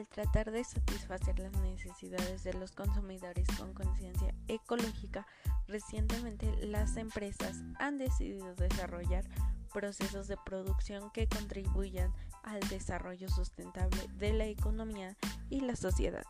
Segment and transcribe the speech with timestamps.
[0.00, 5.26] al tratar de satisfacer las necesidades de los consumidores con conciencia ecológica,
[5.68, 9.26] recientemente las empresas han decidido desarrollar
[9.74, 15.18] procesos de producción que contribuyan al desarrollo sustentable de la economía
[15.50, 16.24] y la sociedad.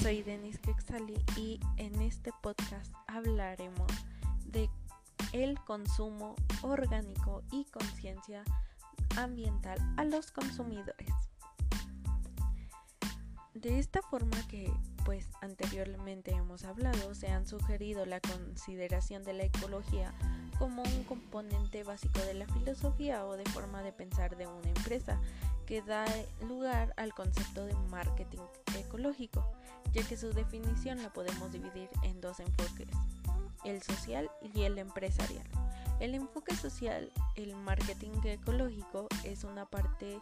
[0.00, 3.90] Soy Denis Quexali y en este podcast hablaremos
[4.46, 4.70] de
[5.32, 8.44] el consumo orgánico y conciencia
[9.16, 11.33] ambiental a los consumidores.
[13.54, 14.72] De esta forma que
[15.04, 20.12] pues anteriormente hemos hablado, se han sugerido la consideración de la ecología
[20.58, 25.20] como un componente básico de la filosofía o de forma de pensar de una empresa,
[25.66, 26.04] que da
[26.46, 28.42] lugar al concepto de marketing
[28.78, 29.44] ecológico,
[29.92, 32.88] ya que su definición la podemos dividir en dos enfoques,
[33.64, 35.46] el social y el empresarial.
[36.00, 40.20] El enfoque social, el marketing ecológico, es una parte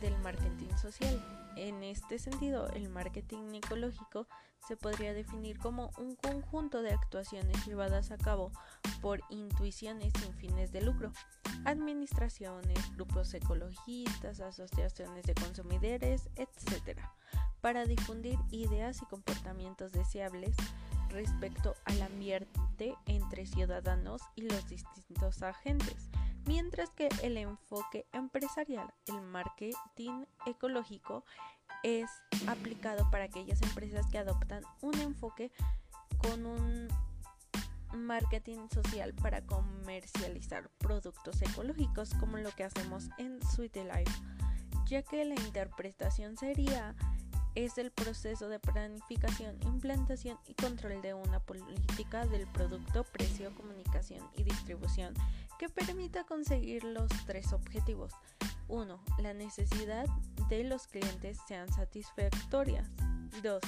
[0.00, 1.22] del marketing social.
[1.56, 4.26] En este sentido, el marketing ecológico
[4.66, 8.50] se podría definir como un conjunto de actuaciones llevadas a cabo
[9.00, 11.12] por intuiciones sin fines de lucro,
[11.64, 16.98] administraciones, grupos ecologistas, asociaciones de consumidores, etc.,
[17.60, 20.54] para difundir ideas y comportamientos deseables
[21.14, 26.10] respecto al ambiente entre ciudadanos y los distintos agentes,
[26.44, 31.24] mientras que el enfoque empresarial, el marketing ecológico,
[31.82, 32.10] es
[32.46, 35.50] aplicado para aquellas empresas que adoptan un enfoque
[36.18, 36.88] con un
[37.94, 44.12] marketing social para comercializar productos ecológicos como lo que hacemos en Sweet Life,
[44.86, 46.94] ya que la interpretación sería
[47.54, 54.28] es el proceso de planificación, implantación y control de una política del producto, precio, comunicación
[54.36, 55.14] y distribución
[55.58, 58.12] que permita conseguir los tres objetivos.
[58.68, 58.98] 1.
[59.18, 60.06] La necesidad
[60.48, 62.88] de los clientes sean satisfactorias.
[63.42, 63.60] 2.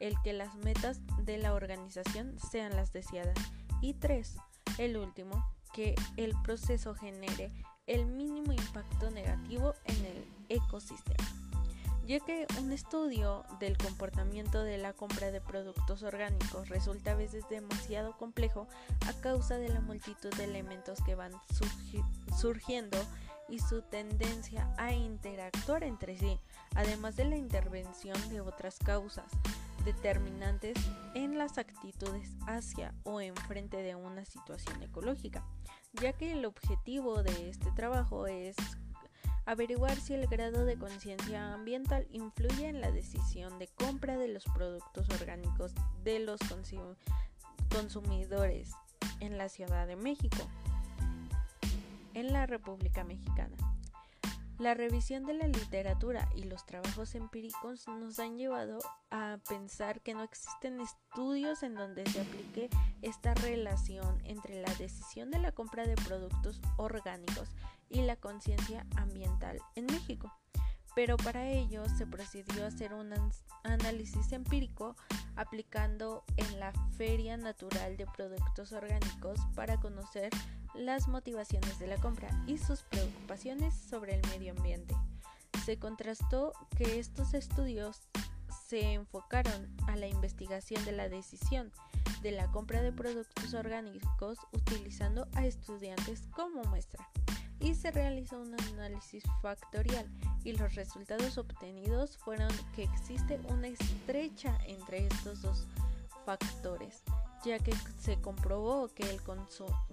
[0.00, 3.36] El que las metas de la organización sean las deseadas.
[3.82, 4.36] Y 3.
[4.78, 5.44] El último,
[5.74, 7.52] que el proceso genere
[7.86, 11.45] el mínimo impacto negativo en el ecosistema
[12.06, 17.48] ya que un estudio del comportamiento de la compra de productos orgánicos resulta a veces
[17.48, 18.68] demasiado complejo
[19.08, 21.32] a causa de la multitud de elementos que van
[22.38, 22.98] surgiendo
[23.48, 26.38] y su tendencia a interactuar entre sí,
[26.74, 29.26] además de la intervención de otras causas
[29.84, 30.76] determinantes
[31.14, 35.44] en las actitudes hacia o enfrente de una situación ecológica,
[35.94, 38.56] ya que el objetivo de este trabajo es
[39.46, 44.44] averiguar si el grado de conciencia ambiental influye en la decisión de compra de los
[44.44, 46.40] productos orgánicos de los
[47.70, 48.72] consumidores
[49.20, 50.48] en la Ciudad de México,
[52.14, 53.56] en la República Mexicana.
[54.58, 58.78] La revisión de la literatura y los trabajos empíricos nos han llevado
[59.10, 62.70] a pensar que no existen estudios en donde se aplique
[63.02, 67.50] esta relación entre la decisión de la compra de productos orgánicos
[67.90, 70.32] y la conciencia ambiental en México.
[70.96, 73.12] Pero para ello se procedió a hacer un
[73.64, 74.96] análisis empírico
[75.36, 80.30] aplicando en la Feria Natural de Productos Orgánicos para conocer
[80.74, 84.96] las motivaciones de la compra y sus preocupaciones sobre el medio ambiente.
[85.66, 88.00] Se contrastó que estos estudios
[88.66, 91.72] se enfocaron a la investigación de la decisión
[92.22, 97.06] de la compra de productos orgánicos utilizando a estudiantes como muestra
[97.60, 100.06] y se realizó un análisis factorial
[100.44, 105.66] y los resultados obtenidos fueron que existe una estrecha entre estos dos
[106.24, 107.02] factores
[107.46, 109.20] ya que se comprobó que el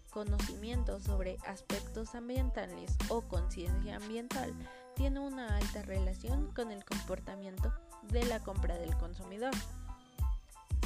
[0.10, 4.52] conocimiento sobre aspectos ambientales o conciencia ambiental
[4.96, 7.72] tiene una alta relación con el comportamiento
[8.10, 9.54] de la compra del consumidor.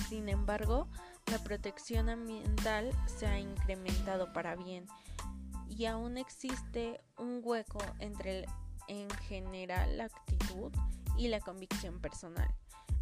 [0.09, 0.89] Sin embargo,
[1.31, 4.87] la protección ambiental se ha incrementado para bien
[5.69, 8.45] y aún existe un hueco entre
[8.87, 10.71] en general la actitud
[11.17, 12.47] y la convicción personal.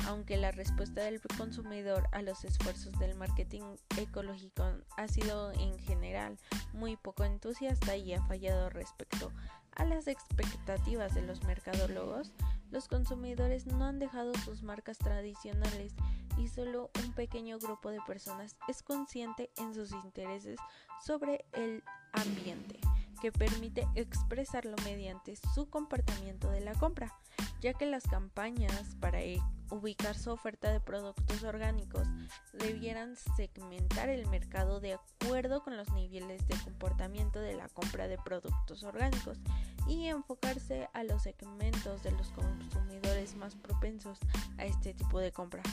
[0.08, 3.64] Aunque la respuesta del consumidor a los esfuerzos del marketing
[3.98, 4.64] ecológico
[4.98, 6.38] ha sido en general
[6.74, 9.32] muy poco entusiasta y ha fallado respecto
[9.76, 12.32] a las expectativas de los mercadólogos,
[12.72, 15.94] los consumidores no han dejado sus marcas tradicionales
[16.38, 20.60] y solo un pequeño grupo de personas es consciente en sus intereses
[21.06, 21.84] sobre el
[22.14, 22.80] ambiente
[23.22, 27.14] que permite expresarlo mediante su comportamiento de la compra,
[27.62, 29.42] ya que las campañas para e-
[29.72, 32.08] ubicar su oferta de productos orgánicos
[32.54, 38.18] debieran segmentar el mercado de acuerdo con los niveles de comportamiento de la compra de
[38.18, 39.40] productos orgánicos
[39.88, 44.20] y enfocarse a los segmentos de los consumidores más propensos
[44.58, 45.64] a este tipo de compra.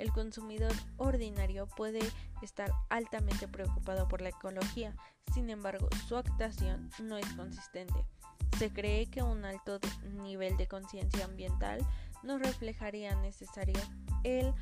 [0.00, 2.00] El consumidor ordinario puede
[2.40, 4.96] estar altamente preocupado por la ecología,
[5.34, 8.06] sin embargo su actuación no es consistente.
[8.58, 9.78] Se cree que un alto
[10.24, 11.86] nivel de conciencia ambiental
[12.22, 13.78] no reflejaría necesario
[14.24, 14.54] el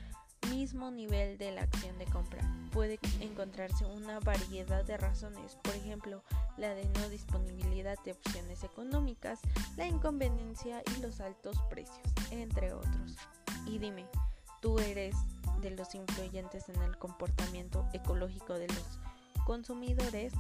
[0.51, 2.43] mismo nivel de la acción de compra.
[2.73, 6.25] Puede encontrarse una variedad de razones, por ejemplo,
[6.57, 9.39] la de no disponibilidad de opciones económicas,
[9.77, 13.17] la inconveniencia y los altos precios, entre otros.
[13.67, 14.05] Y dime,
[14.61, 15.15] ¿tú eres
[15.61, 19.01] de los influyentes en el comportamiento ecológico de los
[19.45, 20.33] consumidores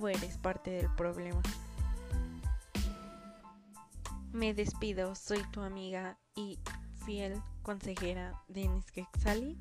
[0.00, 1.40] o eres parte del problema?
[4.32, 6.58] Me despido, soy tu amiga y
[7.04, 9.58] fiel consejera Denis Quexali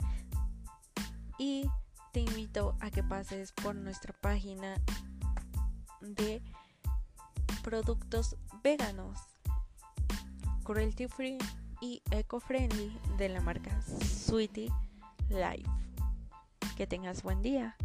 [1.37, 1.69] y
[2.13, 4.75] te invito a que pases por nuestra página
[6.01, 6.41] de
[7.63, 9.19] productos veganos,
[10.63, 11.37] cruelty free
[11.81, 14.71] y eco-friendly de la marca Sweetie
[15.29, 15.69] Life.
[16.77, 17.75] Que tengas buen día.